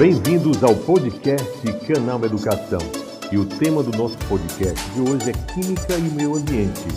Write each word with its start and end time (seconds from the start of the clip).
Bem-vindos 0.00 0.64
ao 0.64 0.74
podcast 0.86 1.60
Canal 1.86 2.24
Educação. 2.24 2.80
E 3.30 3.36
o 3.36 3.44
tema 3.44 3.82
do 3.82 3.90
nosso 3.98 4.16
podcast 4.30 4.80
de 4.94 5.00
hoje 5.02 5.28
é 5.28 5.34
Química 5.52 5.92
e 5.92 6.16
Meio 6.16 6.36
Ambiente. 6.36 6.88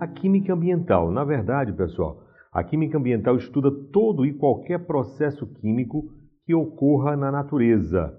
A 0.00 0.08
química 0.08 0.54
ambiental, 0.54 1.12
na 1.12 1.22
verdade, 1.22 1.70
pessoal, 1.74 2.22
a 2.50 2.64
química 2.64 2.96
ambiental 2.96 3.36
estuda 3.36 3.70
todo 3.92 4.24
e 4.24 4.32
qualquer 4.32 4.86
processo 4.86 5.46
químico 5.60 6.10
que 6.46 6.54
ocorra 6.54 7.14
na 7.18 7.30
natureza. 7.30 8.10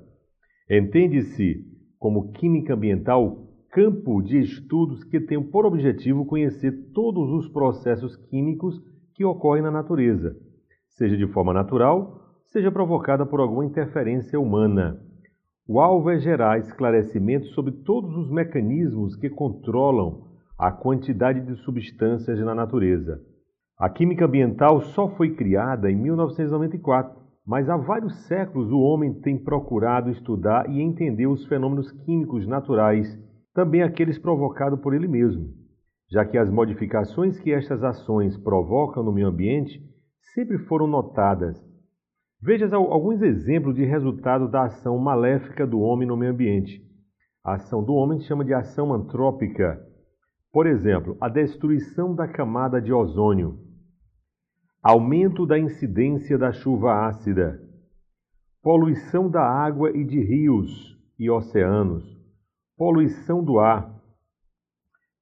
Entende-se 0.70 1.66
como 1.98 2.31
química 2.34 2.76
ambiental 2.76 3.48
campo 3.72 4.22
de 4.22 4.38
estudos 4.38 5.03
que 5.03 5.20
tem 5.20 5.41
por 5.41 5.66
objetivo 5.66 6.27
conhecer 6.27 6.91
todos 6.94 7.27
os 7.31 7.52
processos 7.52 8.16
químicos 8.30 8.91
que 9.21 9.25
ocorrem 9.25 9.61
na 9.61 9.70
natureza, 9.70 10.35
seja 10.98 11.16
de 11.16 11.27
forma 11.27 11.53
natural, 11.53 12.41
seja 12.48 12.71
provocada 12.71 13.23
por 13.23 13.39
alguma 13.39 13.63
interferência 13.63 14.39
humana. 14.39 14.99
O 15.67 15.79
alvo 15.79 16.09
é 16.09 16.17
gerar 16.17 16.57
esclarecimento 16.57 17.45
sobre 17.49 17.71
todos 17.71 18.17
os 18.17 18.31
mecanismos 18.31 19.15
que 19.15 19.29
controlam 19.29 20.23
a 20.57 20.71
quantidade 20.71 21.39
de 21.41 21.55
substâncias 21.57 22.39
na 22.39 22.55
natureza. 22.55 23.21
A 23.77 23.88
química 23.89 24.26
ambiental 24.26 24.81
só 24.81 25.07
foi 25.09 25.35
criada 25.35 25.91
em 25.91 25.95
1994, 25.95 27.21
mas 27.45 27.70
há 27.70 27.77
vários 27.77 28.26
séculos 28.26 28.71
o 28.71 28.79
homem 28.79 29.13
tem 29.21 29.38
procurado 29.38 30.09
estudar 30.09 30.67
e 30.67 30.81
entender 30.81 31.27
os 31.27 31.45
fenômenos 31.45 31.91
químicos 31.91 32.48
naturais, 32.48 33.20
também 33.53 33.84
aqueles 33.84 34.17
provocados 34.17 34.79
por 34.79 34.95
ele 34.95 35.07
mesmo 35.07 35.60
já 36.11 36.25
que 36.25 36.38
as 36.38 36.49
modificações 36.49 37.39
que 37.39 37.53
estas 37.53 37.83
ações 37.83 38.38
provocam 38.38 39.01
no 39.01 39.13
meio 39.13 39.29
ambiente 39.29 39.81
sempre 40.34 40.57
foram 40.57 40.85
notadas. 40.85 41.57
Veja 42.41 42.68
alguns 42.76 43.21
exemplos 43.21 43.76
de 43.76 43.85
resultado 43.85 44.49
da 44.49 44.63
ação 44.65 44.98
maléfica 44.98 45.65
do 45.65 45.79
homem 45.79 46.07
no 46.07 46.18
meio 46.18 46.34
ambiente. 46.34 46.81
A 47.43 47.53
ação 47.53 47.84
do 47.84 47.93
homem 47.93 48.20
se 48.20 48.26
chama 48.26 48.43
de 48.43 48.53
ação 48.53 48.93
antrópica. 48.93 49.79
Por 50.51 50.68
exemplo, 50.68 51.15
a 51.21 51.29
destruição 51.29 52.13
da 52.13 52.27
camada 52.27 52.81
de 52.81 52.91
ozônio, 52.91 53.57
aumento 54.84 55.46
da 55.46 55.57
incidência 55.57 56.37
da 56.37 56.51
chuva 56.51 57.07
ácida, 57.07 57.62
poluição 58.62 59.29
da 59.29 59.43
água 59.43 59.96
e 59.96 60.03
de 60.03 60.20
rios 60.20 60.98
e 61.18 61.29
oceanos, 61.29 62.03
poluição 62.75 63.43
do 63.43 63.59
ar, 63.59 64.00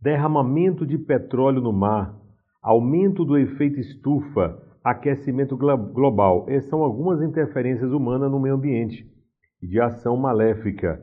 derramamento 0.02 0.86
de 0.86 0.97
petróleo 0.97 1.61
no 1.61 1.73
mar, 1.73 2.16
aumento 2.61 3.25
do 3.25 3.38
efeito 3.38 3.80
estufa, 3.80 4.58
aquecimento 4.83 5.58
global. 5.58 6.45
Essas 6.47 6.69
são 6.69 6.83
algumas 6.83 7.22
interferências 7.22 7.92
humanas 7.92 8.31
no 8.31 8.39
meio 8.39 8.55
ambiente 8.55 9.05
e 9.61 9.67
de 9.67 9.80
ação 9.80 10.16
maléfica. 10.16 11.02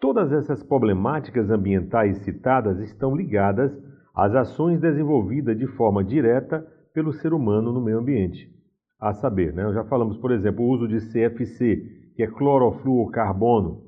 Todas 0.00 0.32
essas 0.32 0.62
problemáticas 0.62 1.50
ambientais 1.50 2.18
citadas 2.18 2.80
estão 2.80 3.14
ligadas 3.14 3.70
às 4.14 4.34
ações 4.34 4.80
desenvolvidas 4.80 5.56
de 5.56 5.66
forma 5.66 6.02
direta 6.02 6.66
pelo 6.92 7.12
ser 7.12 7.32
humano 7.32 7.72
no 7.72 7.80
meio 7.80 7.98
ambiente. 7.98 8.50
A 8.98 9.12
saber, 9.12 9.54
né, 9.54 9.72
já 9.72 9.84
falamos, 9.84 10.18
por 10.18 10.32
exemplo, 10.32 10.64
o 10.64 10.68
uso 10.68 10.88
de 10.88 10.98
CFC, 10.98 12.12
que 12.16 12.22
é 12.22 12.26
clorofluorcarbono, 12.26 13.84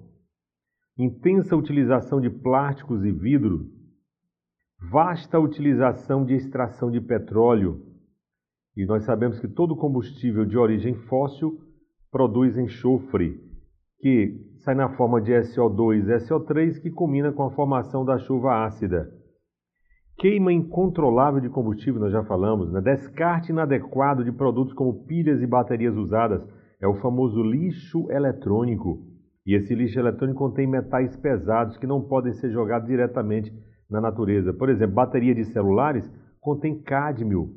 intensa 0.97 1.56
utilização 1.56 2.20
de 2.20 2.31
plásticos 2.31 3.05
e 3.05 3.11
vidro, 3.11 3.67
vasta 4.91 5.38
utilização 5.38 6.25
de 6.25 6.34
extração 6.34 6.91
de 6.91 7.00
petróleo. 7.00 7.80
E 8.77 8.84
nós 8.84 9.05
sabemos 9.05 9.38
que 9.38 9.48
todo 9.48 9.77
combustível 9.77 10.44
de 10.44 10.56
origem 10.58 10.94
fóssil 10.94 11.58
produz 12.11 12.56
enxofre, 12.59 13.38
que 14.00 14.41
sai 14.65 14.75
na 14.75 14.88
forma 14.97 15.20
de 15.20 15.32
SO2 15.32 16.09
e 16.09 16.16
SO3, 16.26 16.81
que 16.81 16.91
combina 16.91 17.32
com 17.32 17.44
a 17.44 17.50
formação 17.50 18.04
da 18.04 18.19
chuva 18.19 18.65
ácida. 18.65 19.10
Queima 20.19 20.53
incontrolável 20.53 21.41
de 21.41 21.49
combustível, 21.49 22.00
nós 22.00 22.12
já 22.12 22.22
falamos, 22.25 22.70
né? 22.70 22.81
descarte 22.81 23.50
inadequado 23.50 24.25
de 24.25 24.32
produtos 24.32 24.72
como 24.72 25.04
pilhas 25.04 25.41
e 25.41 25.47
baterias 25.47 25.97
usadas, 25.97 26.47
é 26.81 26.87
o 26.87 26.94
famoso 26.94 27.43
lixo 27.43 28.10
eletrônico. 28.10 29.04
E 29.44 29.54
esse 29.54 29.75
lixo 29.75 29.99
eletrônico 29.99 30.38
contém 30.38 30.66
metais 30.66 31.16
pesados 31.16 31.76
que 31.76 31.87
não 31.87 32.03
podem 32.03 32.32
ser 32.32 32.50
jogados 32.50 32.88
diretamente 32.88 33.53
na 33.92 34.00
natureza. 34.00 34.53
Por 34.53 34.69
exemplo, 34.69 34.94
bateria 34.94 35.34
de 35.34 35.44
celulares 35.44 36.10
contém 36.41 36.82
cádmio, 36.82 37.54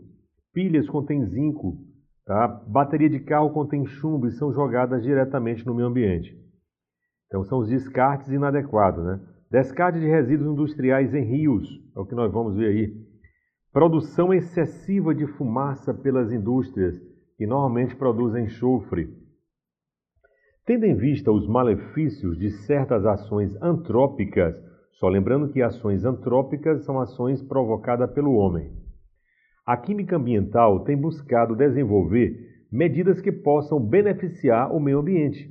pilhas 0.54 0.88
contém 0.88 1.26
zinco, 1.26 1.78
tá? 2.26 2.48
bateria 2.68 3.10
de 3.10 3.20
carro 3.20 3.50
contém 3.50 3.86
chumbo 3.86 4.28
e 4.28 4.32
são 4.32 4.54
jogadas 4.54 5.02
diretamente 5.02 5.66
no 5.66 5.74
meio 5.74 5.88
ambiente. 5.88 6.38
Então 7.28 7.44
são 7.44 7.60
os 7.60 7.70
descartes 7.70 8.28
inadequados. 8.30 9.04
Né? 9.04 9.20
Descarte 9.50 10.00
de 10.00 10.08
resíduos 10.08 10.52
industriais 10.52 11.14
em 11.14 11.24
rios, 11.24 11.68
é 11.96 12.00
o 12.00 12.06
que 12.06 12.14
nós 12.14 12.32
vamos 12.32 12.56
ver 12.56 12.68
aí. 12.68 12.94
Produção 13.72 14.34
excessiva 14.34 15.14
de 15.14 15.26
fumaça 15.26 15.94
pelas 15.94 16.32
indústrias, 16.32 16.96
que 17.38 17.46
normalmente 17.46 17.96
produzem 17.96 18.46
enxofre. 18.46 19.10
Tendo 20.66 20.86
em 20.86 20.96
vista 20.96 21.32
os 21.32 21.48
malefícios 21.48 22.38
de 22.38 22.50
certas 22.50 23.06
ações 23.06 23.56
antrópicas 23.62 24.56
só 24.96 25.10
lembrando 25.10 25.50
que 25.50 25.62
ações 25.62 26.06
antrópicas 26.06 26.84
são 26.86 27.00
ações 27.00 27.42
provocadas 27.42 28.12
pelo 28.12 28.34
homem. 28.34 28.72
A 29.66 29.76
química 29.76 30.16
ambiental 30.16 30.82
tem 30.82 30.96
buscado 30.96 31.56
desenvolver 31.56 32.66
medidas 32.72 33.20
que 33.20 33.32
possam 33.32 33.80
beneficiar 33.80 34.74
o 34.74 34.80
meio 34.80 35.00
ambiente 35.00 35.50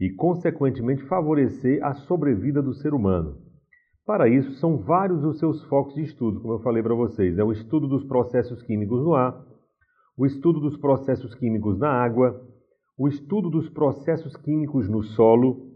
e, 0.00 0.10
consequentemente, 0.10 1.04
favorecer 1.04 1.82
a 1.84 1.94
sobrevida 1.94 2.62
do 2.62 2.74
ser 2.74 2.92
humano. 2.92 3.38
Para 4.04 4.28
isso, 4.28 4.52
são 4.54 4.76
vários 4.76 5.24
os 5.24 5.38
seus 5.38 5.62
focos 5.64 5.94
de 5.94 6.02
estudo, 6.02 6.40
como 6.40 6.54
eu 6.54 6.60
falei 6.60 6.82
para 6.82 6.94
vocês: 6.94 7.38
é 7.38 7.44
o 7.44 7.52
estudo 7.52 7.88
dos 7.88 8.04
processos 8.04 8.62
químicos 8.62 9.02
no 9.02 9.14
ar, 9.14 9.44
o 10.16 10.26
estudo 10.26 10.60
dos 10.60 10.76
processos 10.76 11.34
químicos 11.34 11.78
na 11.78 11.90
água, 11.90 12.40
o 12.98 13.08
estudo 13.08 13.50
dos 13.50 13.68
processos 13.68 14.36
químicos 14.36 14.88
no 14.88 15.02
solo, 15.02 15.75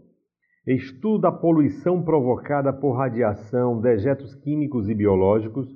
estudo 0.65 1.21
da 1.21 1.31
poluição 1.31 2.03
provocada 2.03 2.71
por 2.71 2.91
radiação, 2.93 3.81
dejetos 3.81 4.35
químicos 4.35 4.87
e 4.87 4.93
biológicos, 4.93 5.67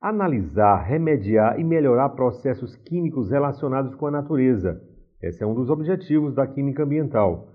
analisar, 0.00 0.82
remediar 0.82 1.58
e 1.58 1.64
melhorar 1.64 2.10
processos 2.10 2.76
químicos 2.76 3.30
relacionados 3.30 3.94
com 3.94 4.06
a 4.06 4.10
natureza. 4.10 4.80
Esse 5.22 5.42
é 5.42 5.46
um 5.46 5.54
dos 5.54 5.70
objetivos 5.70 6.34
da 6.34 6.46
química 6.46 6.82
ambiental. 6.84 7.48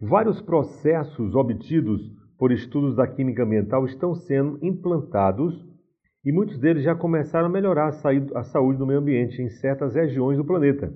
Vários 0.00 0.40
processos 0.42 1.34
obtidos 1.34 2.00
por 2.38 2.52
estudos 2.52 2.94
da 2.94 3.06
química 3.06 3.42
ambiental 3.42 3.86
estão 3.86 4.14
sendo 4.14 4.58
implantados 4.62 5.66
e 6.24 6.30
muitos 6.30 6.58
deles 6.58 6.84
já 6.84 6.94
começaram 6.94 7.46
a 7.46 7.50
melhorar 7.50 7.88
a 8.34 8.42
saúde 8.44 8.78
do 8.78 8.86
meio 8.86 9.00
ambiente 9.00 9.40
em 9.40 9.48
certas 9.48 9.94
regiões 9.94 10.36
do 10.36 10.44
planeta. 10.44 10.92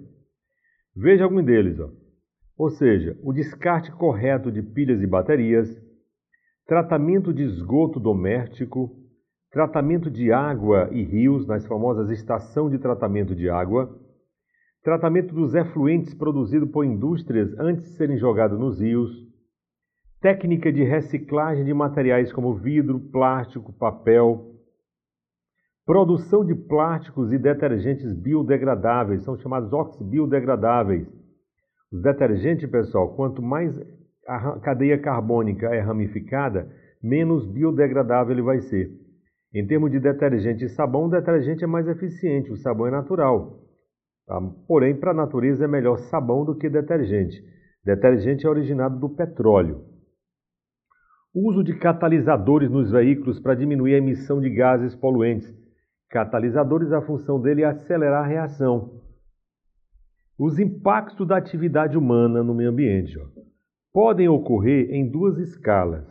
Veja 0.94 1.24
algum 1.24 1.42
deles. 1.42 1.80
Ó 1.80 2.01
ou 2.56 2.70
seja, 2.70 3.18
o 3.22 3.32
descarte 3.32 3.90
correto 3.92 4.50
de 4.50 4.62
pilhas 4.62 5.00
e 5.02 5.06
baterias, 5.06 5.68
tratamento 6.66 7.32
de 7.32 7.42
esgoto 7.42 7.98
doméstico, 7.98 8.90
tratamento 9.50 10.10
de 10.10 10.32
água 10.32 10.88
e 10.92 11.02
rios 11.02 11.46
nas 11.46 11.66
famosas 11.66 12.10
estações 12.10 12.72
de 12.72 12.78
tratamento 12.78 13.34
de 13.34 13.50
água, 13.50 13.98
tratamento 14.82 15.34
dos 15.34 15.54
efluentes 15.54 16.14
produzidos 16.14 16.70
por 16.70 16.84
indústrias 16.84 17.52
antes 17.58 17.82
de 17.84 17.96
serem 17.96 18.16
jogados 18.16 18.58
nos 18.58 18.80
rios, 18.80 19.10
técnica 20.20 20.72
de 20.72 20.82
reciclagem 20.84 21.64
de 21.64 21.74
materiais 21.74 22.32
como 22.32 22.54
vidro, 22.54 23.00
plástico, 23.10 23.72
papel, 23.72 24.52
produção 25.84 26.44
de 26.44 26.54
plásticos 26.54 27.32
e 27.32 27.38
detergentes 27.38 28.12
biodegradáveis, 28.12 29.22
são 29.22 29.36
chamados 29.36 29.72
oxibiodegradáveis, 29.72 31.21
os 31.92 32.00
detergentes, 32.00 32.68
pessoal, 32.70 33.14
quanto 33.14 33.42
mais 33.42 33.78
a 34.26 34.58
cadeia 34.60 34.98
carbônica 34.98 35.66
é 35.66 35.80
ramificada, 35.80 36.66
menos 37.02 37.46
biodegradável 37.46 38.32
ele 38.32 38.42
vai 38.42 38.60
ser. 38.60 38.90
Em 39.54 39.66
termos 39.66 39.90
de 39.90 40.00
detergente 40.00 40.64
e 40.64 40.68
sabão, 40.70 41.04
o 41.04 41.10
detergente 41.10 41.62
é 41.62 41.66
mais 41.66 41.86
eficiente, 41.86 42.50
o 42.50 42.56
sabão 42.56 42.86
é 42.86 42.90
natural. 42.90 43.60
Tá? 44.26 44.40
Porém, 44.66 44.96
para 44.96 45.10
a 45.10 45.14
natureza 45.14 45.64
é 45.64 45.68
melhor 45.68 45.98
sabão 45.98 46.44
do 46.44 46.56
que 46.56 46.70
detergente. 46.70 47.42
Detergente 47.84 48.46
é 48.46 48.48
originado 48.48 48.98
do 48.98 49.10
petróleo. 49.10 49.84
O 51.34 51.50
uso 51.50 51.62
de 51.62 51.78
catalisadores 51.78 52.70
nos 52.70 52.90
veículos 52.90 53.40
para 53.40 53.54
diminuir 53.54 53.94
a 53.94 53.98
emissão 53.98 54.40
de 54.40 54.48
gases 54.48 54.94
poluentes. 54.94 55.52
Catalisadores, 56.08 56.92
a 56.92 57.02
função 57.02 57.40
dele 57.40 57.62
é 57.62 57.66
acelerar 57.66 58.24
a 58.24 58.26
reação. 58.26 59.01
Os 60.44 60.58
impactos 60.58 61.28
da 61.28 61.36
atividade 61.36 61.96
humana 61.96 62.42
no 62.42 62.52
meio 62.52 62.70
ambiente 62.70 63.16
ó, 63.16 63.22
podem 63.92 64.28
ocorrer 64.28 64.90
em 64.90 65.08
duas 65.08 65.38
escalas. 65.38 66.04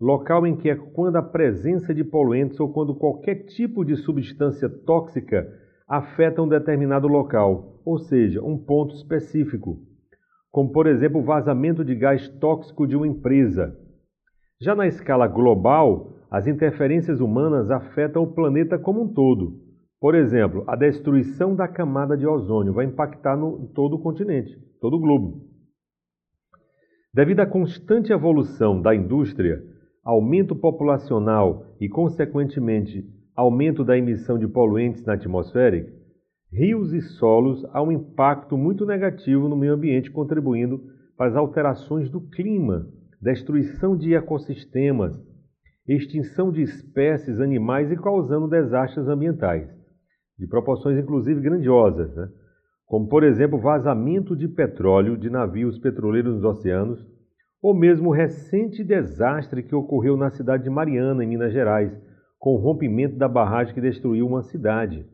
Local 0.00 0.46
em 0.46 0.54
que 0.54 0.70
é 0.70 0.76
quando 0.76 1.16
a 1.16 1.22
presença 1.22 1.92
de 1.92 2.04
poluentes 2.04 2.60
ou 2.60 2.72
quando 2.72 2.94
qualquer 2.94 3.46
tipo 3.46 3.84
de 3.84 3.96
substância 3.96 4.68
tóxica 4.68 5.52
afetam 5.88 6.44
um 6.44 6.48
determinado 6.48 7.08
local, 7.08 7.82
ou 7.84 7.98
seja, 7.98 8.40
um 8.40 8.56
ponto 8.56 8.94
específico, 8.94 9.80
como 10.52 10.70
por 10.70 10.86
exemplo 10.86 11.20
o 11.20 11.24
vazamento 11.24 11.84
de 11.84 11.96
gás 11.96 12.28
tóxico 12.38 12.86
de 12.86 12.94
uma 12.94 13.08
empresa. 13.08 13.76
Já 14.60 14.72
na 14.72 14.86
escala 14.86 15.26
global, 15.26 16.12
as 16.30 16.46
interferências 16.46 17.18
humanas 17.18 17.72
afetam 17.72 18.22
o 18.22 18.32
planeta 18.32 18.78
como 18.78 19.02
um 19.02 19.12
todo. 19.12 19.67
Por 20.00 20.14
exemplo, 20.14 20.62
a 20.68 20.76
destruição 20.76 21.56
da 21.56 21.66
camada 21.66 22.16
de 22.16 22.26
ozônio 22.26 22.72
vai 22.72 22.84
impactar 22.84 23.36
no 23.36 23.68
todo 23.74 23.96
o 23.96 23.98
continente, 24.00 24.56
todo 24.80 24.94
o 24.94 25.00
globo. 25.00 25.48
Devido 27.12 27.40
à 27.40 27.46
constante 27.46 28.12
evolução 28.12 28.80
da 28.80 28.94
indústria, 28.94 29.60
aumento 30.04 30.54
populacional 30.54 31.66
e, 31.80 31.88
consequentemente, 31.88 33.04
aumento 33.34 33.84
da 33.84 33.98
emissão 33.98 34.38
de 34.38 34.46
poluentes 34.46 35.04
na 35.04 35.14
atmosfera, 35.14 35.84
rios 36.52 36.92
e 36.92 37.00
solos 37.00 37.64
há 37.72 37.82
um 37.82 37.90
impacto 37.90 38.56
muito 38.56 38.86
negativo 38.86 39.48
no 39.48 39.56
meio 39.56 39.74
ambiente, 39.74 40.10
contribuindo 40.12 40.80
para 41.16 41.28
as 41.28 41.36
alterações 41.36 42.08
do 42.08 42.20
clima, 42.20 42.86
destruição 43.20 43.96
de 43.96 44.14
ecossistemas, 44.14 45.20
extinção 45.88 46.52
de 46.52 46.62
espécies 46.62 47.40
animais 47.40 47.90
e 47.90 47.96
causando 47.96 48.46
desastres 48.46 49.08
ambientais, 49.08 49.77
de 50.38 50.46
proporções 50.46 50.98
inclusive 50.98 51.40
grandiosas, 51.40 52.14
né? 52.14 52.28
como 52.86 53.08
por 53.08 53.24
exemplo 53.24 53.58
vazamento 53.58 54.36
de 54.36 54.48
petróleo 54.48 55.16
de 55.16 55.28
navios 55.28 55.78
petroleiros 55.78 56.34
nos 56.34 56.44
oceanos, 56.44 57.04
ou 57.62 57.74
mesmo 57.74 58.10
o 58.10 58.12
recente 58.12 58.84
desastre 58.84 59.62
que 59.62 59.74
ocorreu 59.74 60.16
na 60.16 60.30
cidade 60.30 60.64
de 60.64 60.70
Mariana, 60.70 61.24
em 61.24 61.28
Minas 61.28 61.52
Gerais, 61.52 61.92
com 62.38 62.54
o 62.54 62.58
rompimento 62.58 63.16
da 63.16 63.28
barragem 63.28 63.74
que 63.74 63.80
destruiu 63.80 64.26
uma 64.26 64.42
cidade, 64.42 65.04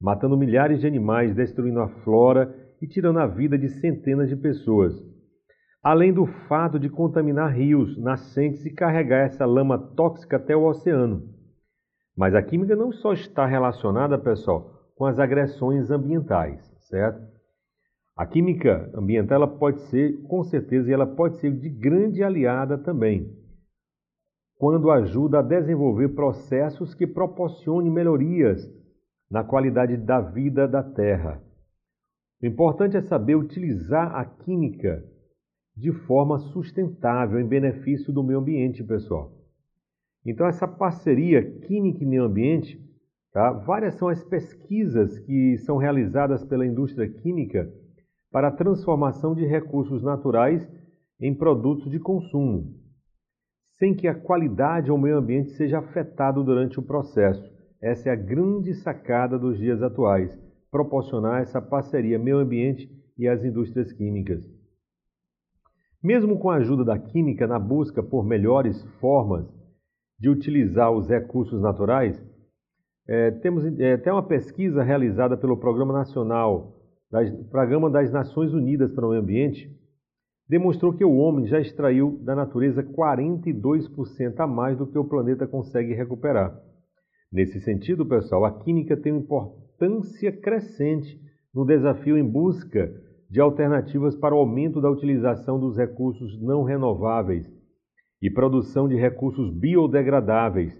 matando 0.00 0.36
milhares 0.36 0.80
de 0.80 0.86
animais, 0.86 1.34
destruindo 1.34 1.80
a 1.80 1.88
flora 1.88 2.52
e 2.82 2.86
tirando 2.86 3.20
a 3.20 3.26
vida 3.26 3.56
de 3.56 3.68
centenas 3.68 4.28
de 4.28 4.36
pessoas 4.36 5.14
além 5.84 6.14
do 6.14 6.24
fato 6.48 6.78
de 6.78 6.88
contaminar 6.88 7.52
rios, 7.52 7.98
nascentes 7.98 8.64
e 8.64 8.70
carregar 8.70 9.26
essa 9.26 9.44
lama 9.44 9.78
tóxica 9.78 10.38
até 10.38 10.56
o 10.56 10.64
oceano. 10.64 11.28
Mas 12.16 12.34
a 12.34 12.42
química 12.42 12.76
não 12.76 12.92
só 12.92 13.12
está 13.12 13.44
relacionada, 13.44 14.18
pessoal, 14.18 14.70
com 14.94 15.04
as 15.04 15.18
agressões 15.18 15.90
ambientais, 15.90 16.60
certo? 16.88 17.20
A 18.16 18.24
química 18.24 18.90
ambiental 18.94 19.42
ela 19.42 19.48
pode 19.48 19.80
ser, 19.82 20.22
com 20.22 20.44
certeza, 20.44 20.92
ela 20.92 21.06
pode 21.06 21.38
ser 21.38 21.50
de 21.52 21.68
grande 21.68 22.22
aliada 22.22 22.78
também, 22.78 23.36
quando 24.56 24.90
ajuda 24.90 25.40
a 25.40 25.42
desenvolver 25.42 26.10
processos 26.10 26.94
que 26.94 27.06
proporcionem 27.06 27.90
melhorias 27.90 28.60
na 29.28 29.42
qualidade 29.42 29.96
da 29.96 30.20
vida 30.20 30.68
da 30.68 30.82
Terra. 30.82 31.42
O 32.40 32.46
importante 32.46 32.96
é 32.96 33.02
saber 33.02 33.34
utilizar 33.34 34.14
a 34.14 34.24
química 34.24 35.04
de 35.76 35.90
forma 36.06 36.38
sustentável 36.38 37.40
em 37.40 37.48
benefício 37.48 38.12
do 38.12 38.22
meio 38.22 38.38
ambiente, 38.38 38.84
pessoal. 38.84 39.43
Então, 40.24 40.46
essa 40.46 40.66
parceria 40.66 41.42
química 41.60 42.02
e 42.02 42.06
meio 42.06 42.24
ambiente, 42.24 42.80
tá? 43.30 43.52
várias 43.52 43.94
são 43.94 44.08
as 44.08 44.24
pesquisas 44.24 45.18
que 45.18 45.58
são 45.58 45.76
realizadas 45.76 46.42
pela 46.44 46.66
indústria 46.66 47.06
química 47.08 47.70
para 48.32 48.48
a 48.48 48.52
transformação 48.52 49.34
de 49.34 49.44
recursos 49.44 50.02
naturais 50.02 50.66
em 51.20 51.34
produtos 51.34 51.90
de 51.90 52.00
consumo, 52.00 52.74
sem 53.78 53.94
que 53.94 54.08
a 54.08 54.14
qualidade 54.14 54.90
ou 54.90 54.98
meio 54.98 55.18
ambiente 55.18 55.50
seja 55.50 55.78
afetado 55.78 56.42
durante 56.42 56.78
o 56.78 56.82
processo. 56.82 57.52
Essa 57.80 58.08
é 58.08 58.12
a 58.12 58.16
grande 58.16 58.72
sacada 58.74 59.38
dos 59.38 59.58
dias 59.58 59.82
atuais, 59.82 60.36
proporcionar 60.70 61.42
essa 61.42 61.60
parceria 61.60 62.18
meio 62.18 62.38
ambiente 62.38 62.90
e 63.16 63.28
as 63.28 63.44
indústrias 63.44 63.92
químicas. 63.92 64.42
Mesmo 66.02 66.38
com 66.38 66.50
a 66.50 66.56
ajuda 66.56 66.84
da 66.84 66.98
química 66.98 67.46
na 67.46 67.58
busca 67.58 68.02
por 68.02 68.24
melhores 68.24 68.82
formas 69.00 69.46
de 70.18 70.28
utilizar 70.28 70.90
os 70.90 71.08
recursos 71.08 71.60
naturais, 71.60 72.20
é, 73.06 73.30
temos 73.30 73.64
é, 73.78 73.94
até 73.94 74.12
uma 74.12 74.22
pesquisa 74.22 74.82
realizada 74.82 75.36
pelo 75.36 75.56
Programa 75.56 75.92
Nacional, 75.92 76.76
das, 77.10 77.30
Programa 77.50 77.90
das 77.90 78.10
Nações 78.10 78.52
Unidas 78.52 78.92
para 78.92 79.06
o 79.06 79.10
Meio 79.10 79.22
Ambiente, 79.22 79.70
demonstrou 80.48 80.92
que 80.92 81.04
o 81.04 81.16
homem 81.16 81.46
já 81.46 81.60
extraiu 81.60 82.18
da 82.22 82.34
natureza 82.34 82.82
42% 82.82 84.38
a 84.38 84.46
mais 84.46 84.76
do 84.78 84.86
que 84.86 84.98
o 84.98 85.04
planeta 85.04 85.46
consegue 85.46 85.94
recuperar. 85.94 86.58
Nesse 87.32 87.60
sentido, 87.60 88.06
pessoal, 88.06 88.44
a 88.44 88.58
química 88.60 88.96
tem 88.96 89.12
uma 89.12 89.20
importância 89.20 90.30
crescente 90.30 91.20
no 91.52 91.64
desafio 91.64 92.16
em 92.16 92.24
busca 92.24 92.92
de 93.28 93.40
alternativas 93.40 94.14
para 94.14 94.34
o 94.34 94.38
aumento 94.38 94.80
da 94.80 94.90
utilização 94.90 95.58
dos 95.58 95.76
recursos 95.76 96.40
não 96.40 96.62
renováveis 96.62 97.50
e 98.24 98.30
produção 98.30 98.88
de 98.88 98.96
recursos 98.96 99.50
biodegradáveis, 99.50 100.74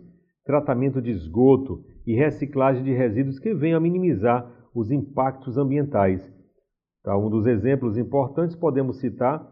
tratamento 0.46 1.02
de 1.02 1.11
esgoto 1.11 1.85
e 2.06 2.14
reciclagem 2.14 2.82
de 2.82 2.91
resíduos 2.94 3.38
que 3.38 3.52
venham 3.52 3.76
a 3.76 3.81
minimizar 3.81 4.50
os 4.75 4.91
impactos 4.91 5.58
ambientais. 5.58 6.26
Tá, 7.02 7.14
um 7.19 7.29
dos 7.29 7.46
exemplos 7.46 7.99
importantes 7.99 8.56
podemos 8.56 8.99
citar 8.99 9.46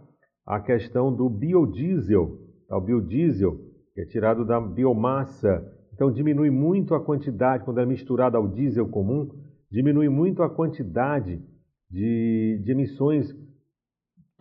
a 0.47 0.59
questão 0.59 1.15
do 1.15 1.29
biodiesel. 1.29 2.39
Tá, 2.67 2.79
o 2.79 2.81
biodiesel, 2.81 3.61
é 3.95 4.07
tirado 4.07 4.47
da 4.47 4.59
biomassa, 4.59 5.63
então 5.93 6.11
diminui 6.11 6.49
muito 6.49 6.95
a 6.95 7.05
quantidade, 7.05 7.63
quando 7.63 7.81
é 7.81 7.85
misturado 7.85 8.39
ao 8.39 8.49
diesel 8.49 8.89
comum, 8.89 9.29
diminui 9.71 10.09
muito 10.09 10.43
a 10.43 10.49
quantidade 10.49 11.43
de, 11.91 12.59
de 12.65 12.73
emissões 12.73 13.37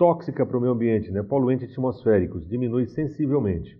tóxicas 0.01 0.47
para 0.47 0.57
o 0.57 0.59
meio 0.59 0.73
ambiente, 0.73 1.11
né, 1.11 1.21
poluentes 1.21 1.69
atmosféricos, 1.69 2.47
diminui 2.47 2.87
sensivelmente. 2.87 3.79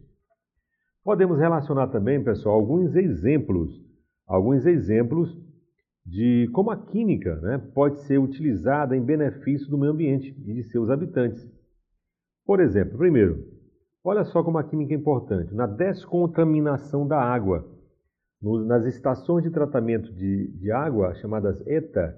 Podemos 1.04 1.40
relacionar 1.40 1.88
também, 1.88 2.24
pessoal, 2.24 2.54
alguns 2.54 2.96
exemplos, 2.96 3.72
alguns 4.28 4.68
exemplos 4.68 5.36
de 6.06 6.48
como 6.54 6.70
a 6.70 6.78
química 6.78 7.38
né, 7.38 7.58
pode 7.74 8.02
ser 8.02 8.20
utilizada 8.20 8.96
em 8.96 9.02
benefício 9.02 9.68
do 9.68 9.80
meio 9.80 9.94
ambiente 9.94 10.30
e 10.46 10.54
de 10.54 10.64
seus 10.66 10.92
habitantes. 10.92 11.44
Por 12.46 12.60
exemplo, 12.60 13.00
primeiro, 13.00 13.44
olha 14.04 14.24
só 14.24 14.44
como 14.44 14.60
a 14.60 14.64
química 14.64 14.94
é 14.94 14.98
importante 14.98 15.56
na 15.56 15.66
descontaminação 15.66 17.08
da 17.08 17.20
água. 17.20 17.68
nas 18.68 18.86
estações 18.86 19.44
de 19.44 19.50
tratamento 19.50 20.14
de, 20.14 20.52
de 20.52 20.72
água, 20.72 21.16
chamadas 21.16 21.66
ETA, 21.66 22.16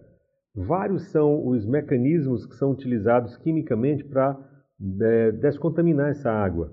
Vários 0.55 1.10
são 1.12 1.48
os 1.48 1.65
mecanismos 1.65 2.45
que 2.45 2.55
são 2.55 2.72
utilizados 2.72 3.36
quimicamente 3.38 4.03
para 4.03 4.38
é, 5.01 5.31
descontaminar 5.31 6.12
essa 6.12 6.31
água. 6.31 6.72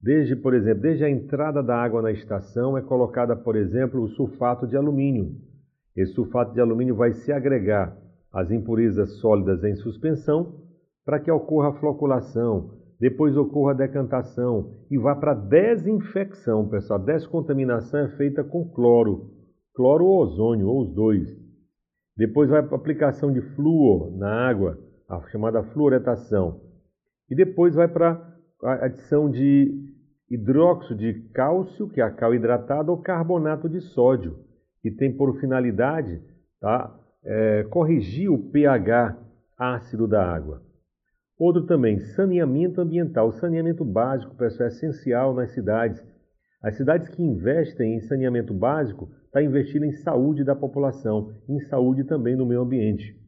Desde, 0.00 0.36
por 0.36 0.54
exemplo, 0.54 0.82
desde 0.82 1.04
a 1.04 1.10
entrada 1.10 1.62
da 1.62 1.76
água 1.76 2.02
na 2.02 2.12
estação 2.12 2.76
é 2.78 2.82
colocada, 2.82 3.34
por 3.34 3.56
exemplo, 3.56 4.02
o 4.02 4.08
sulfato 4.08 4.66
de 4.66 4.76
alumínio. 4.76 5.34
Esse 5.96 6.12
sulfato 6.12 6.52
de 6.54 6.60
alumínio 6.60 6.94
vai 6.94 7.12
se 7.12 7.32
agregar 7.32 7.96
às 8.32 8.50
impurezas 8.50 9.18
sólidas 9.18 9.62
em 9.64 9.76
suspensão 9.76 10.60
para 11.04 11.18
que 11.18 11.30
ocorra 11.30 11.70
a 11.70 11.74
floculação, 11.74 12.70
depois 12.98 13.36
ocorra 13.36 13.72
a 13.72 13.76
decantação 13.76 14.74
e 14.88 14.96
vá 14.96 15.16
para 15.16 15.32
a 15.32 15.34
desinfecção, 15.34 16.68
pessoal. 16.68 17.00
A 17.00 17.04
descontaminação 17.04 18.00
é 18.00 18.08
feita 18.16 18.44
com 18.44 18.68
cloro, 18.70 19.30
cloro 19.74 20.04
ou 20.04 20.22
ozônio, 20.22 20.68
ou 20.68 20.82
os 20.82 20.94
dois. 20.94 21.41
Depois 22.16 22.50
vai 22.50 22.62
para 22.62 22.76
a 22.76 22.78
aplicação 22.78 23.32
de 23.32 23.40
flúor 23.54 24.10
na 24.16 24.48
água, 24.48 24.78
a 25.08 25.20
chamada 25.30 25.62
fluoretação. 25.62 26.60
E 27.30 27.34
depois 27.34 27.74
vai 27.74 27.88
para 27.88 28.20
a 28.62 28.86
adição 28.86 29.30
de 29.30 29.72
hidróxido 30.30 30.96
de 30.96 31.14
cálcio, 31.34 31.88
que 31.88 32.00
é 32.00 32.04
a 32.04 32.10
cal 32.10 32.34
hidratado, 32.34 32.90
ou 32.90 32.98
carbonato 32.98 33.68
de 33.68 33.80
sódio, 33.80 34.38
que 34.80 34.90
tem 34.90 35.16
por 35.16 35.38
finalidade 35.40 36.22
tá, 36.60 36.94
é, 37.24 37.64
corrigir 37.64 38.30
o 38.30 38.38
pH 38.50 39.16
ácido 39.58 40.06
da 40.06 40.24
água. 40.24 40.62
Outro 41.38 41.66
também, 41.66 41.98
saneamento 41.98 42.80
ambiental. 42.80 43.28
O 43.28 43.32
saneamento 43.32 43.84
básico, 43.84 44.34
pessoal, 44.36 44.68
é 44.68 44.72
essencial 44.72 45.34
nas 45.34 45.50
cidades. 45.52 46.02
As 46.62 46.76
cidades 46.76 47.08
que 47.08 47.22
investem 47.22 47.96
em 47.96 48.00
saneamento 48.00 48.54
básico 48.54 49.10
está 49.24 49.42
investindo 49.42 49.84
em 49.84 49.92
saúde 49.92 50.44
da 50.44 50.54
população, 50.54 51.34
em 51.48 51.58
saúde 51.60 52.04
também 52.04 52.36
no 52.36 52.46
meio 52.46 52.60
ambiente. 52.60 53.20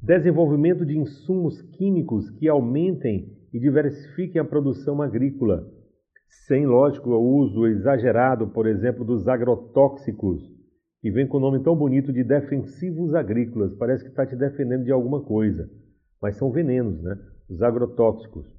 Desenvolvimento 0.00 0.84
de 0.84 0.98
insumos 0.98 1.62
químicos 1.62 2.30
que 2.32 2.46
aumentem 2.46 3.32
e 3.52 3.58
diversifiquem 3.58 4.40
a 4.40 4.44
produção 4.44 5.00
agrícola, 5.00 5.66
sem, 6.46 6.66
lógico, 6.66 7.08
o 7.10 7.36
uso 7.38 7.66
exagerado, 7.66 8.48
por 8.48 8.66
exemplo, 8.66 9.04
dos 9.04 9.26
agrotóxicos, 9.26 10.42
que 11.00 11.10
vem 11.10 11.26
com 11.26 11.38
o 11.38 11.40
nome 11.40 11.62
tão 11.62 11.74
bonito 11.74 12.12
de 12.12 12.22
defensivos 12.22 13.14
agrícolas. 13.14 13.74
Parece 13.76 14.04
que 14.04 14.10
está 14.10 14.26
te 14.26 14.36
defendendo 14.36 14.84
de 14.84 14.92
alguma 14.92 15.22
coisa, 15.22 15.70
mas 16.20 16.36
são 16.36 16.50
venenos, 16.50 17.02
né? 17.02 17.16
Os 17.48 17.62
agrotóxicos. 17.62 18.57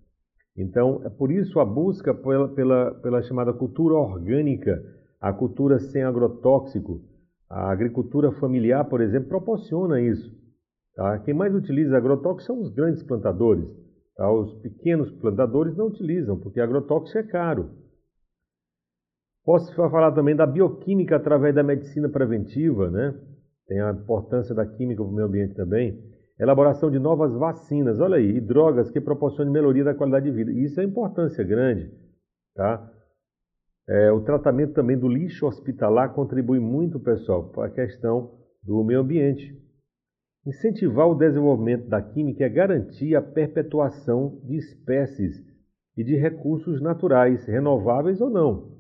Então, 0.60 1.01
é 1.06 1.10
por 1.10 1.32
isso 1.32 1.58
a 1.60 1.66
busca 1.66 2.13
pela, 2.13 2.50
pela, 2.50 2.92
pela 2.96 3.22
chamada 3.24 3.54
cultura 3.54 3.96
orgânica, 3.96 4.84
a 5.20 5.32
cultura 5.32 5.80
sem 5.80 6.04
agrotóxico, 6.04 7.01
A 7.50 7.72
agricultura 7.72 8.32
familiar, 8.34 8.84
por 8.86 9.01
exemplo, 9.01 9.30
proporciona 9.30 10.00
isso. 10.01 10.30
Tá? 10.96 11.18
Quem 11.20 11.34
mais 11.34 11.56
utiliza 11.56 11.98
agrotóxicos 11.98 12.46
são 12.46 12.62
os 12.62 12.70
grandes 12.74 13.01
plantadores. 13.01 13.68
Tá? 14.16 14.30
Os 14.32 14.54
pequenos 14.62 15.10
plantadores 15.13 15.75
não 15.78 15.88
utilizam, 15.88 16.38
porque 16.38 16.60
agrotóxico 16.60 17.18
é 17.18 17.24
caro. 17.24 17.72
Posso 19.46 19.74
falar 19.74 20.12
também 20.12 20.36
da 20.36 20.46
bioquímica 20.46 21.16
através 21.16 21.56
da 21.56 21.63
medicina 21.63 22.10
preventiva, 22.10 22.92
né? 22.92 23.16
Tem 23.66 23.80
a 23.82 23.92
importância 23.92 24.54
da 24.54 24.66
química 24.66 25.01
para 25.01 25.12
o 25.12 25.16
meio 25.16 25.28
ambiente 25.28 25.56
também. 25.56 26.04
Elaboração 26.39 26.89
de 26.89 26.98
novas 26.98 27.34
vacinas, 27.34 28.00
olha 28.00 28.15
aí, 28.15 28.38
e 28.38 28.39
drogas 28.39 28.89
que 28.89 29.01
proporcionem 29.01 29.51
melhoria 29.51 29.84
da 29.84 29.93
qualidade 29.93 30.25
de 30.25 30.31
vida. 30.31 30.51
Isso 30.51 30.79
é 30.79 30.86
importância 30.86 31.43
grande, 31.43 31.91
tá? 32.55 32.89
É, 33.88 34.10
o 34.12 34.22
tratamento 34.22 34.74
também 34.74 34.98
do 34.98 35.10
lixo 35.10 35.46
hospitalar 35.46 36.13
contribui 36.13 36.60
muito, 36.60 36.98
pessoal, 36.98 37.50
para 37.50 37.65
a 37.65 37.69
questão 37.69 38.39
do 38.63 38.81
meio 38.86 39.01
ambiente. 39.01 39.53
Incentivar 40.46 41.10
o 41.10 41.15
desenvolvimento 41.15 41.89
da 41.89 42.01
química 42.01 42.46
é 42.46 42.50
garantir 42.50 43.15
a 43.15 43.22
perpetuação 43.22 44.39
de 44.46 44.55
espécies 44.55 45.43
e 45.98 46.03
de 46.05 46.15
recursos 46.15 46.81
naturais, 46.81 47.46
renováveis 47.46 48.22
ou 48.22 48.29
não. 48.29 48.79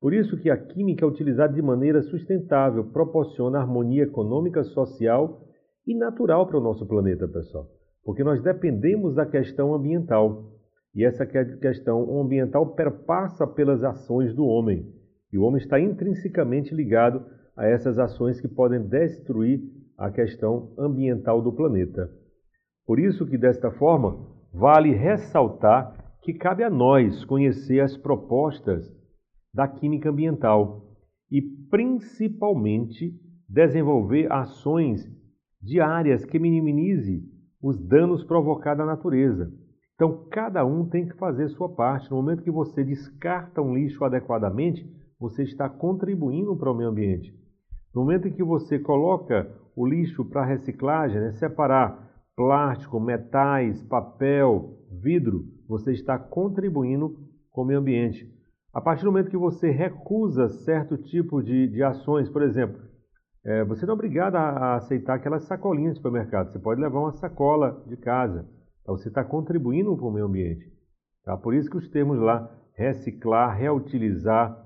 Por 0.00 0.12
isso 0.12 0.36
que 0.36 0.50
a 0.50 0.56
química 0.56 1.04
é 1.04 1.08
utilizada 1.08 1.52
de 1.52 1.62
maneira 1.62 2.02
sustentável 2.02 2.84
proporciona 2.90 3.60
harmonia 3.60 4.02
econômica, 4.02 4.64
social 4.64 5.47
e 5.88 5.94
natural 5.94 6.46
para 6.46 6.58
o 6.58 6.60
nosso 6.60 6.86
planeta, 6.86 7.26
pessoal. 7.26 7.66
Porque 8.04 8.22
nós 8.22 8.42
dependemos 8.42 9.14
da 9.14 9.24
questão 9.24 9.74
ambiental. 9.74 10.52
E 10.94 11.02
essa 11.02 11.24
questão 11.24 12.20
ambiental 12.20 12.74
perpassa 12.74 13.46
pelas 13.46 13.82
ações 13.82 14.34
do 14.34 14.44
homem. 14.44 14.86
E 15.32 15.38
o 15.38 15.42
homem 15.42 15.60
está 15.62 15.80
intrinsecamente 15.80 16.74
ligado 16.74 17.24
a 17.56 17.66
essas 17.66 17.98
ações 17.98 18.38
que 18.38 18.48
podem 18.48 18.82
destruir 18.82 19.62
a 19.96 20.10
questão 20.10 20.74
ambiental 20.78 21.40
do 21.40 21.52
planeta. 21.52 22.10
Por 22.86 22.98
isso 22.98 23.26
que 23.26 23.38
desta 23.38 23.70
forma 23.70 24.26
vale 24.52 24.92
ressaltar 24.92 26.18
que 26.22 26.34
cabe 26.34 26.64
a 26.64 26.70
nós 26.70 27.24
conhecer 27.24 27.80
as 27.80 27.96
propostas 27.96 28.86
da 29.54 29.66
química 29.66 30.10
ambiental 30.10 30.82
e 31.30 31.40
principalmente 31.40 33.14
desenvolver 33.48 34.30
ações 34.30 35.17
diárias 35.60 36.24
que 36.24 36.38
minimize 36.38 37.22
os 37.62 37.78
danos 37.78 38.24
provocados 38.24 38.82
à 38.82 38.86
natureza. 38.86 39.52
Então, 39.94 40.26
cada 40.30 40.64
um 40.64 40.88
tem 40.88 41.06
que 41.06 41.16
fazer 41.16 41.48
sua 41.48 41.68
parte. 41.68 42.10
No 42.10 42.16
momento 42.18 42.42
que 42.42 42.50
você 42.50 42.84
descarta 42.84 43.60
um 43.60 43.74
lixo 43.74 44.04
adequadamente, 44.04 44.88
você 45.18 45.42
está 45.42 45.68
contribuindo 45.68 46.56
para 46.56 46.70
o 46.70 46.74
meio 46.74 46.90
ambiente. 46.90 47.34
No 47.92 48.02
momento 48.02 48.28
em 48.28 48.32
que 48.32 48.44
você 48.44 48.78
coloca 48.78 49.50
o 49.74 49.84
lixo 49.84 50.24
para 50.24 50.44
reciclagem, 50.44 51.20
né, 51.20 51.32
separar 51.32 52.08
plástico, 52.36 53.00
metais, 53.00 53.82
papel, 53.82 54.78
vidro, 55.02 55.44
você 55.68 55.92
está 55.92 56.16
contribuindo 56.16 57.18
com 57.50 57.62
o 57.62 57.64
meio 57.64 57.80
ambiente. 57.80 58.32
A 58.72 58.80
partir 58.80 59.02
do 59.02 59.10
momento 59.10 59.30
que 59.30 59.36
você 59.36 59.70
recusa 59.70 60.48
certo 60.48 60.96
tipo 60.96 61.42
de, 61.42 61.66
de 61.66 61.82
ações, 61.82 62.28
por 62.28 62.42
exemplo, 62.42 62.80
é, 63.44 63.64
você 63.64 63.86
não 63.86 63.92
é 63.92 63.94
obrigado 63.94 64.36
a, 64.36 64.48
a, 64.50 64.74
aceitar 64.76 65.14
aquelas 65.14 65.44
sacolinhas 65.44 65.94
de 65.94 65.98
supermercado. 65.98 66.50
Você 66.50 66.58
pode 66.58 66.80
levar 66.80 67.00
uma 67.00 67.12
sacola 67.12 67.82
de 67.86 67.96
casa. 67.96 68.46
Então, 68.82 68.96
você 68.96 69.08
está 69.08 69.22
contribuindo 69.24 69.96
para 69.96 70.06
o 70.06 70.10
meio 70.10 70.26
ambiente. 70.26 70.70
Tá? 71.24 71.36
Por 71.36 71.54
isso 71.54 71.70
que 71.70 71.76
os 71.76 71.88
termos 71.88 72.18
lá 72.18 72.50
reciclar, 72.74 73.56
reutilizar, 73.56 74.56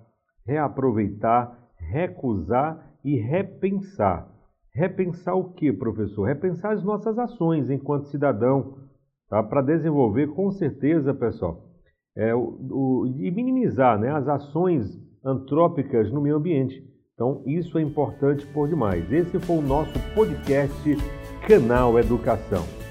reaproveitar, 0.47 1.59
recusar 1.76 2.93
e 3.05 3.17
repensar. 3.17 4.29
Repensar 4.75 5.35
o 5.35 5.52
que, 5.52 5.73
professor? 5.73 6.25
Repensar 6.25 6.73
as 6.73 6.83
nossas 6.83 7.19
ações 7.19 7.69
enquanto 7.69 8.09
cidadão, 8.09 8.79
tá? 9.29 9.43
para 9.43 9.61
desenvolver 9.61 10.29
com 10.29 10.50
certeza, 10.50 11.12
pessoal, 11.12 11.69
é, 12.17 12.35
o, 12.35 12.59
o, 12.71 13.07
e 13.07 13.31
minimizar 13.31 13.99
né, 13.99 14.11
as 14.11 14.29
ações 14.29 14.87
antrópicas 15.25 16.11
no 16.12 16.21
meio 16.21 16.37
ambiente. 16.37 16.91
Então, 17.23 17.41
isso 17.47 17.79
é 17.79 17.83
importante 17.83 18.45
por 18.47 18.69
demais. 18.69 19.12
Esse 19.12 19.38
foi 19.38 19.59
o 19.59 19.62
nosso 19.62 19.93
podcast 20.12 20.75
Canal 21.47 21.97
Educação. 21.97 22.81